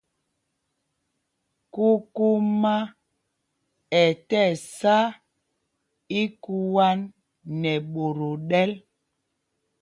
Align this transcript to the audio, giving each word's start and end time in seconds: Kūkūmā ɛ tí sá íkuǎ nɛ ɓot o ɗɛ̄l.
Kūkūmā 1.73 2.73
ɛ 4.01 4.03
tí 4.27 4.41
sá 4.77 4.95
íkuǎ 6.21 6.87
nɛ 7.59 7.71
ɓot 7.93 8.17
o 8.29 8.31
ɗɛ̄l. 8.49 8.71